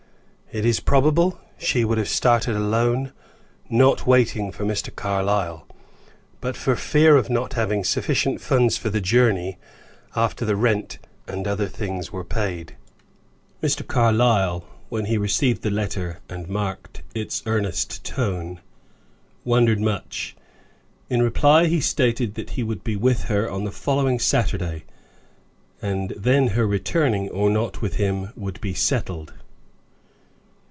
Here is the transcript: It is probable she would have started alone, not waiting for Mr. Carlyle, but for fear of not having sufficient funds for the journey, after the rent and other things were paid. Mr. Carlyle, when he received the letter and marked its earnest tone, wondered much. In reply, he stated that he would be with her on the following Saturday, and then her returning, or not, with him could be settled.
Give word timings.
It 0.53 0.65
is 0.65 0.81
probable 0.81 1.39
she 1.57 1.85
would 1.85 1.97
have 1.97 2.09
started 2.09 2.57
alone, 2.57 3.13
not 3.69 4.05
waiting 4.05 4.51
for 4.51 4.65
Mr. 4.65 4.93
Carlyle, 4.93 5.65
but 6.41 6.57
for 6.57 6.75
fear 6.75 7.15
of 7.15 7.29
not 7.29 7.53
having 7.53 7.85
sufficient 7.85 8.41
funds 8.41 8.75
for 8.75 8.89
the 8.89 8.99
journey, 8.99 9.57
after 10.13 10.43
the 10.43 10.57
rent 10.57 10.99
and 11.25 11.47
other 11.47 11.67
things 11.69 12.11
were 12.11 12.25
paid. 12.25 12.75
Mr. 13.63 13.87
Carlyle, 13.87 14.65
when 14.89 15.05
he 15.05 15.17
received 15.17 15.61
the 15.61 15.69
letter 15.69 16.19
and 16.27 16.49
marked 16.49 17.01
its 17.15 17.41
earnest 17.45 18.03
tone, 18.03 18.59
wondered 19.45 19.79
much. 19.79 20.35
In 21.09 21.21
reply, 21.21 21.67
he 21.67 21.79
stated 21.79 22.35
that 22.35 22.49
he 22.59 22.63
would 22.63 22.83
be 22.83 22.97
with 22.97 23.21
her 23.29 23.49
on 23.49 23.63
the 23.63 23.71
following 23.71 24.19
Saturday, 24.19 24.83
and 25.81 26.09
then 26.17 26.47
her 26.47 26.67
returning, 26.67 27.29
or 27.29 27.49
not, 27.49 27.81
with 27.81 27.95
him 27.95 28.33
could 28.37 28.59
be 28.59 28.73
settled. 28.73 29.31